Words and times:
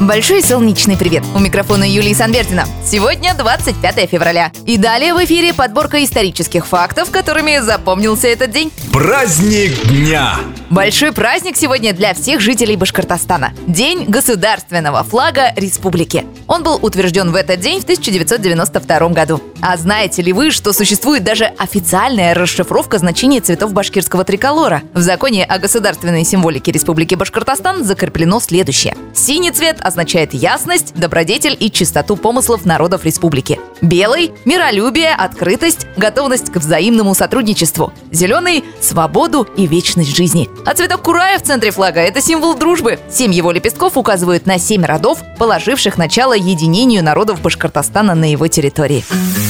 Большой 0.00 0.42
солнечный 0.42 0.96
привет! 0.96 1.22
У 1.36 1.40
микрофона 1.40 1.84
Юлии 1.84 2.14
Санбердина. 2.14 2.64
Сегодня 2.82 3.34
25 3.34 4.08
февраля. 4.08 4.50
И 4.64 4.78
далее 4.78 5.12
в 5.12 5.22
эфире 5.22 5.52
подборка 5.52 6.02
исторических 6.02 6.66
фактов, 6.66 7.10
которыми 7.10 7.58
запомнился 7.58 8.28
этот 8.28 8.50
день. 8.50 8.72
Праздник 8.94 9.78
дня! 9.88 10.36
Большой 10.70 11.12
праздник 11.12 11.56
сегодня 11.56 11.92
для 11.92 12.14
всех 12.14 12.40
жителей 12.40 12.76
Башкортостана. 12.76 13.52
День 13.66 14.04
государственного 14.06 15.02
флага 15.04 15.52
республики. 15.56 16.24
Он 16.46 16.62
был 16.62 16.78
утвержден 16.80 17.30
в 17.32 17.34
этот 17.34 17.60
день 17.60 17.80
в 17.80 17.82
1992 17.82 19.08
году. 19.08 19.42
А 19.60 19.76
знаете 19.76 20.22
ли 20.22 20.32
вы, 20.32 20.50
что 20.50 20.72
существует 20.72 21.24
даже 21.24 21.44
официальная 21.44 22.34
расшифровка 22.34 22.98
значения 22.98 23.40
цветов 23.40 23.72
башкирского 23.72 24.24
триколора? 24.24 24.82
В 24.94 25.00
законе 25.00 25.44
о 25.44 25.58
государственной 25.58 26.24
символике 26.24 26.72
Республики 26.72 27.16
Башкортостан 27.16 27.84
закреплено 27.84 28.40
следующее. 28.40 28.96
Синий 29.12 29.50
цвет 29.50 29.80
означает 29.90 30.32
ясность, 30.34 30.94
добродетель 30.94 31.56
и 31.58 31.70
чистоту 31.70 32.16
помыслов 32.16 32.64
народов 32.64 33.04
республики. 33.04 33.58
Белый– 33.82 34.32
миролюбие, 34.44 35.14
открытость, 35.14 35.86
готовность 35.96 36.52
к 36.52 36.56
взаимному 36.56 37.14
сотрудничеству. 37.14 37.92
Зеленый– 38.12 38.64
свободу 38.80 39.46
и 39.56 39.66
вечность 39.66 40.16
жизни. 40.16 40.48
А 40.64 40.74
цветок 40.74 41.02
курая 41.02 41.38
в 41.38 41.42
центре 41.42 41.72
флага– 41.72 42.00
это 42.02 42.20
символ 42.20 42.54
дружбы. 42.54 43.00
Семь 43.10 43.32
его 43.32 43.50
лепестков 43.50 43.96
указывают 43.96 44.46
на 44.46 44.58
семь 44.58 44.84
родов, 44.84 45.18
положивших 45.38 45.98
начало 45.98 46.34
единению 46.34 47.02
народов 47.02 47.42
Башкортостана 47.42 48.14
на 48.14 48.30
его 48.30 48.46
территории. 48.46 49.04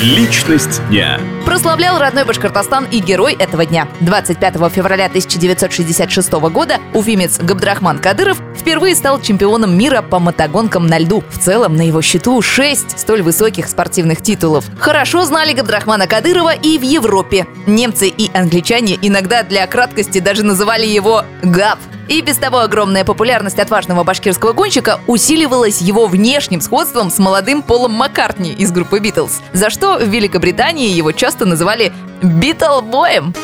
Личность 0.00 0.80
дня. 0.88 1.20
Прославлял 1.44 1.98
родной 1.98 2.24
Башкортостан 2.24 2.86
и 2.90 2.98
герой 2.98 3.34
этого 3.34 3.66
дня. 3.66 3.86
25 4.00 4.54
февраля 4.72 5.06
1966 5.06 6.32
года 6.32 6.78
уфимец 6.94 7.38
Габдрахман 7.38 7.98
Кадыров 7.98 8.38
впервые 8.56 8.96
стал 8.96 9.20
чемпионом 9.20 9.76
мира 9.76 10.02
по 10.02 10.18
мотогонкам 10.22 10.86
на 10.86 10.98
льду. 10.98 11.22
В 11.28 11.38
целом 11.38 11.76
на 11.76 11.82
его 11.82 12.00
счету 12.00 12.40
6 12.40 12.98
столь 12.98 13.22
высоких 13.22 13.68
спортивных 13.68 14.22
титулов. 14.22 14.64
Хорошо 14.78 15.24
знали 15.24 15.52
Габдрахмана 15.52 16.06
Кадырова 16.06 16.54
и 16.54 16.78
в 16.78 16.82
Европе. 16.82 17.46
Немцы 17.66 18.08
и 18.08 18.30
англичане 18.32 18.98
иногда 19.02 19.42
для 19.42 19.66
краткости 19.66 20.18
даже 20.20 20.42
называли 20.42 20.86
его 20.86 21.24
«Габ». 21.42 21.78
И 22.08 22.20
без 22.20 22.36
того 22.36 22.60
огромная 22.60 23.04
популярность 23.04 23.58
отважного 23.58 24.04
башкирского 24.04 24.52
гонщика 24.52 25.00
усиливалась 25.06 25.80
его 25.80 26.06
внешним 26.06 26.60
сходством 26.60 27.10
с 27.10 27.18
молодым 27.18 27.62
Полом 27.62 27.92
Маккартни 27.92 28.52
из 28.52 28.72
группы 28.72 28.98
Битлз, 28.98 29.40
за 29.52 29.70
что 29.70 29.98
в 29.98 30.08
Великобритании 30.08 30.90
его 30.90 31.12
часто 31.12 31.46
называли 31.46 31.92
«Битлбоем». 32.22 33.34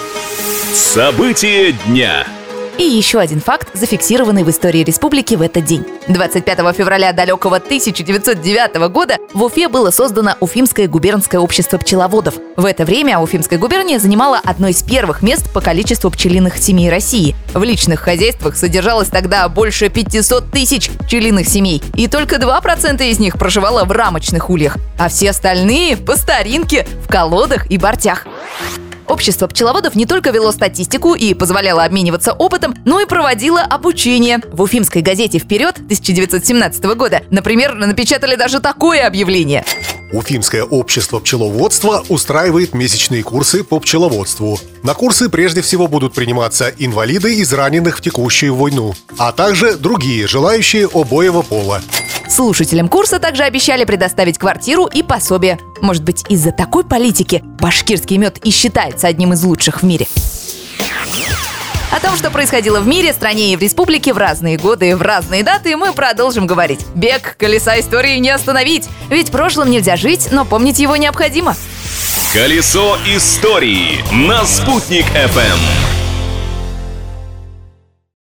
События 0.74 1.72
дня. 1.86 2.26
И 2.78 2.84
еще 2.84 3.18
один 3.18 3.40
факт, 3.40 3.70
зафиксированный 3.74 4.44
в 4.44 4.50
истории 4.50 4.84
республики 4.84 5.34
в 5.34 5.42
этот 5.42 5.64
день. 5.64 5.84
25 6.06 6.58
февраля 6.76 7.12
далекого 7.12 7.56
1909 7.56 8.88
года 8.88 9.16
в 9.34 9.42
Уфе 9.42 9.68
было 9.68 9.90
создано 9.90 10.36
Уфимское 10.38 10.86
губернское 10.86 11.40
общество 11.40 11.78
пчеловодов. 11.78 12.34
В 12.56 12.64
это 12.64 12.84
время 12.84 13.18
Уфимская 13.18 13.58
губерния 13.58 13.98
занимала 13.98 14.40
одно 14.44 14.68
из 14.68 14.84
первых 14.84 15.22
мест 15.22 15.52
по 15.52 15.60
количеству 15.60 16.08
пчелиных 16.08 16.56
семей 16.56 16.88
России. 16.88 17.34
В 17.52 17.64
личных 17.64 17.98
хозяйствах 17.98 18.56
содержалось 18.56 19.08
тогда 19.08 19.48
больше 19.48 19.88
500 19.88 20.48
тысяч 20.52 20.88
пчелиных 20.90 21.48
семей, 21.48 21.82
и 21.94 22.06
только 22.06 22.36
2% 22.36 23.04
из 23.10 23.18
них 23.18 23.38
проживало 23.38 23.86
в 23.86 23.90
рамочных 23.90 24.50
ульях, 24.50 24.76
а 24.96 25.08
все 25.08 25.30
остальные 25.30 25.96
по 25.96 26.16
старинке 26.16 26.86
в 27.04 27.08
колодах 27.08 27.68
и 27.72 27.76
бортях. 27.76 28.24
Общество 29.08 29.46
пчеловодов 29.46 29.94
не 29.94 30.04
только 30.04 30.30
вело 30.30 30.52
статистику 30.52 31.14
и 31.14 31.32
позволяло 31.32 31.84
обмениваться 31.84 32.32
опытом, 32.32 32.74
но 32.84 33.00
и 33.00 33.06
проводило 33.06 33.60
обучение. 33.60 34.40
В 34.52 34.60
уфимской 34.60 35.00
газете 35.00 35.38
«Вперед» 35.38 35.76
1917 35.76 36.84
года, 36.94 37.22
например, 37.30 37.74
напечатали 37.74 38.36
даже 38.36 38.60
такое 38.60 39.06
объявление. 39.06 39.64
Уфимское 40.12 40.64
общество 40.64 41.18
пчеловодства 41.20 42.02
устраивает 42.08 42.74
месячные 42.74 43.22
курсы 43.22 43.62
по 43.62 43.78
пчеловодству. 43.78 44.58
На 44.82 44.94
курсы 44.94 45.28
прежде 45.28 45.60
всего 45.60 45.86
будут 45.86 46.14
приниматься 46.14 46.72
инвалиды 46.78 47.34
из 47.34 47.52
раненых 47.52 47.98
в 47.98 48.00
текущую 48.00 48.54
войну, 48.54 48.94
а 49.18 49.32
также 49.32 49.76
другие 49.76 50.26
желающие 50.26 50.86
обоего 50.86 51.42
пола. 51.42 51.82
Слушателям 52.28 52.88
курса 52.88 53.18
также 53.18 53.42
обещали 53.42 53.84
предоставить 53.84 54.38
квартиру 54.38 54.86
и 54.86 55.02
пособие. 55.02 55.58
Может 55.80 56.04
быть, 56.04 56.24
из-за 56.28 56.52
такой 56.52 56.84
политики 56.84 57.42
башкирский 57.60 58.16
мед 58.16 58.38
и 58.44 58.50
считается 58.50 59.08
одним 59.08 59.32
из 59.32 59.42
лучших 59.42 59.82
в 59.82 59.86
мире. 59.86 60.06
О 61.90 62.00
том, 62.00 62.16
что 62.16 62.30
происходило 62.30 62.80
в 62.80 62.86
мире, 62.86 63.12
стране 63.14 63.52
и 63.52 63.56
в 63.56 63.60
республике 63.60 64.12
в 64.12 64.18
разные 64.18 64.58
годы 64.58 64.90
и 64.90 64.94
в 64.94 65.00
разные 65.00 65.42
даты, 65.42 65.74
мы 65.76 65.92
продолжим 65.94 66.46
говорить. 66.46 66.80
Бег 66.94 67.36
колеса 67.38 67.80
истории 67.80 68.18
не 68.18 68.28
остановить, 68.28 68.88
ведь 69.08 69.30
прошлым 69.30 69.70
нельзя 69.70 69.96
жить, 69.96 70.28
но 70.30 70.44
помнить 70.44 70.78
его 70.78 70.96
необходимо. 70.96 71.56
Колесо 72.34 72.98
истории 73.06 74.04
на 74.12 74.44
«Спутник 74.44 75.06
FM. 75.14 75.97